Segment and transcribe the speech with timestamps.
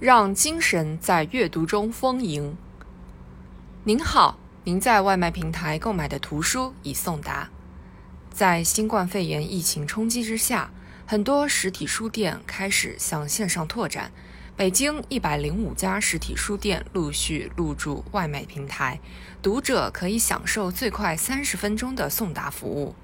[0.00, 2.56] 让精神在阅读中丰盈。
[3.82, 7.50] 您好，您在外卖平台购买的图书已送达。
[8.30, 10.70] 在新冠肺炎疫情冲击之下，
[11.04, 14.12] 很多实体书店开始向线上拓展。
[14.56, 19.00] 北京一百零五家实体书店陆续入驻外卖平台，
[19.42, 22.94] 读者可以享受最快三十分钟的送达服务。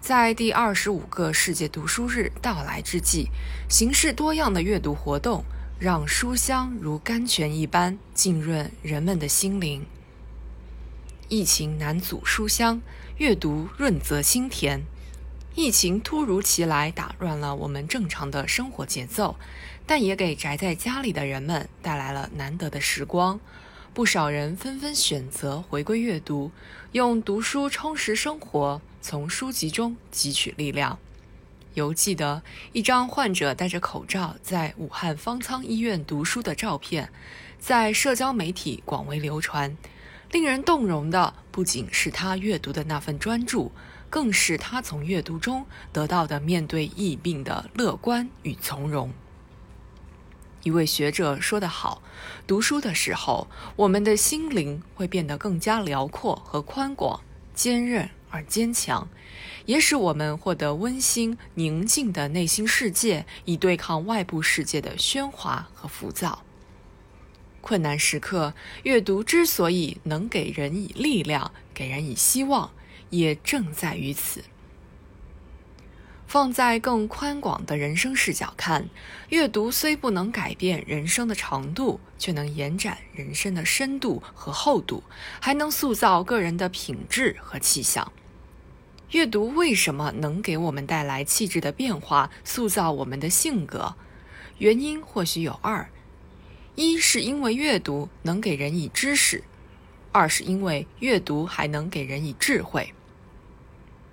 [0.00, 3.28] 在第二十五个世界读书日到来之际，
[3.68, 5.44] 形式多样的阅读活动
[5.78, 9.84] 让书香如甘泉一般浸润人们的心灵。
[11.28, 12.80] 疫情难阻书香，
[13.18, 14.80] 阅读润泽心田。
[15.54, 19.36] 疫情突如其来，打乱了我们正常的生活节奏，
[19.84, 23.38] 但也给宅在家里的人们带来了难得的时光。
[23.92, 26.52] 不少人纷纷选择回归阅读，
[26.92, 30.98] 用读书充实生活，从书籍中汲取力量。
[31.76, 37.12] 犹记得一张患者戴着口罩在武汉方舱医院读书的照片，
[37.58, 39.76] 在社交媒体广为流传。
[40.30, 43.72] 令人动容的不仅是他阅读的那份专注。
[44.08, 49.12] 更是他从阅读中得到的面对疫病的乐观与从容。
[50.62, 52.00] 一位学者说得好
[52.46, 57.20] ：“读书的时候，我们的心灵会变得更加辽阔和宽广，
[57.52, 59.08] 坚韧而坚强，
[59.64, 66.44] 也使我们获得温馨宁静的内心世界，以对抗外部世界的喧哗和浮躁。
[67.62, 72.70] 困难时刻，阅读之所以能给人以力量，给人以希望。”
[73.10, 74.42] 也正在于此。
[76.26, 78.88] 放在更宽广的人生视角看，
[79.28, 85.04] 阅读虽不能改变人生的长度，却能延展人生的深度和厚度，
[85.40, 88.12] 还能塑造个人的品质和气象。
[89.12, 93.94] 阅读为什么能给我们带来气质的变化，塑造我们的性格？
[94.58, 95.88] 原因或许有二：
[96.74, 99.44] 一是因为阅读能给人以知识。
[100.10, 102.92] 二是因为阅读还能给人以智慧。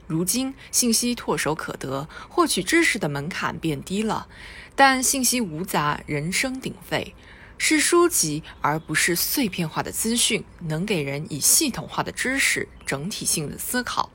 [0.05, 4.27] 如今信息唾手可得，获取知识的门槛变低了，
[4.75, 7.15] 但信息无杂，人声鼎沸。
[7.57, 14.11] 是书籍而不是碎片化的资讯，能给人以系统化的知识、整体性的思考。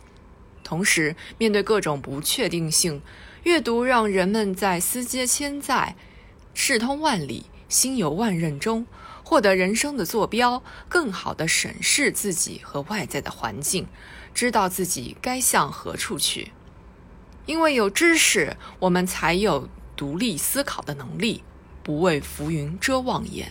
[0.69, 3.01] 同时，面对各种不确定性，
[3.45, 5.97] 阅读让人们在思接千载、
[6.53, 8.87] 视通万里、心游万仞中。
[9.25, 13.87] 获得人生的坐标，更好地审视自己和外在的环境，
[14.35, 16.53] 知道自己该向何处去。
[17.47, 21.43] 因为有知识，我们才有独立思考的能力，
[21.83, 23.49] 不为浮云遮望眼；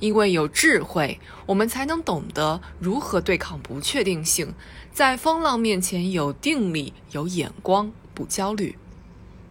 [0.00, 4.54] 因为有智慧，我们才能懂得如何对抗不确定性，
[4.92, 8.76] 在风浪面前有定力、有眼光，不焦虑。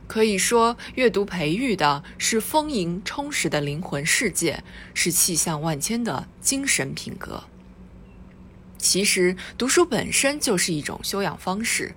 [0.07, 7.43] 可以说，阅读培育的是丰盈充实的灵魂世界，是气象万千的精神品格。
[8.77, 11.93] 其实，读书本身就是一种修养方式。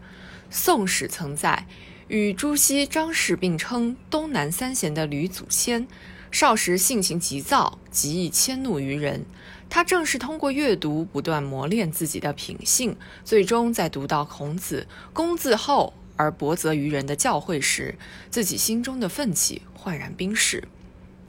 [0.51, 1.69] 宋史曾在，
[2.09, 5.87] 与朱熹、张氏并称东南三贤的吕祖先，
[6.31, 9.25] 少时性情急躁，极易迁怒于人。
[9.69, 15.95] 他正是通过阅读，不断磨练自己的品性，最终在读到孔子“公自厚”。
[16.17, 17.97] 而薄责于人的教诲时，
[18.29, 20.69] 自己心中的愤气焕然冰释。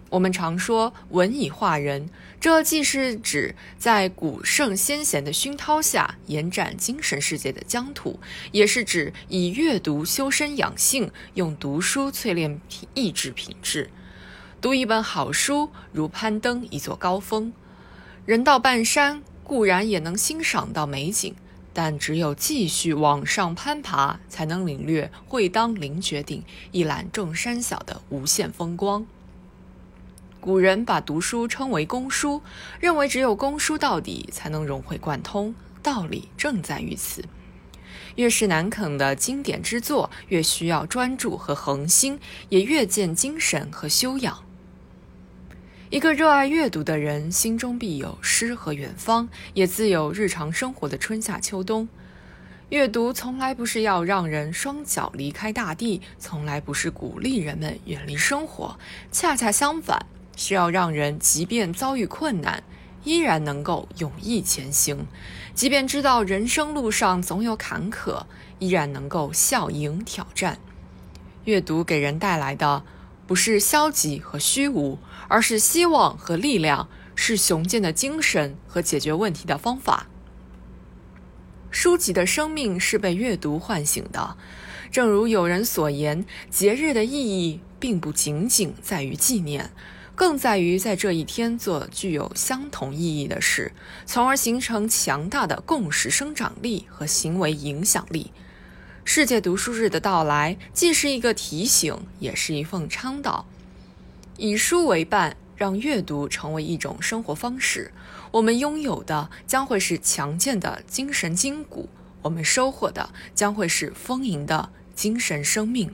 [0.09, 2.09] 我们常说“文以化人”，
[2.41, 8.19] 这既是指在古圣先贤的熏陶下延展精神世界的疆土，
[8.51, 12.59] 也是指以阅读修身养性，用读书淬炼
[12.93, 13.89] 意志品质。
[14.61, 17.51] 读一本好书，如攀登一座高峰。
[18.27, 21.35] 人到半山，固然也能欣赏到美景。
[21.73, 29.03] 但只有继续往上攀爬，才能领略“会当凌绝顶，一览众山小”的无限风光。
[30.39, 32.43] 古人把读书称为“公书”，
[32.79, 35.55] 认为只有公书到底，才能融会贯通。
[35.81, 37.25] 道理正在于此。
[38.15, 42.19] 越是难啃的经典之作，越需要专注和恒心，
[42.49, 44.43] 也越见精神和修养。
[45.91, 51.85] 一个热爱阅读的人，心中必有诗和远方，也自有日常生活的春夏秋冬。
[52.69, 58.79] 阅读从来不是要让人双脚离开大地，从来不是鼓励人们远离生活，
[59.11, 60.05] 恰恰相反，
[60.37, 62.63] 是要让人即便遭遇困难，
[63.03, 64.99] 依然能够勇毅前行；
[65.53, 68.23] 即便知道人生路上总有坎坷，
[68.59, 70.57] 依然能够笑迎挑战。
[71.43, 72.81] 阅读给人带来的。
[73.31, 74.99] 不是消极和虚无，
[75.29, 80.07] 而是希望和力量，是雄健的精神和解决问题的方法。
[81.69, 84.35] 书籍的生命是被阅读唤醒的，
[84.91, 89.71] 正如有人所言，节日的意义并不仅仅在于纪念，
[90.13, 93.71] 更在于在这一天做具有相同意义的事，
[94.05, 98.33] 从而形成强大的共识生长力和行为影响力。
[99.03, 103.45] 世界读书日的到来，既是一个提醒，也是一份倡导。
[104.37, 107.91] 以书为伴，让阅读成为一种生活方式，
[108.31, 111.89] 我们拥有的将会是强健的精神筋骨，
[112.21, 115.91] 我们收获的将会是丰盈的精神生命。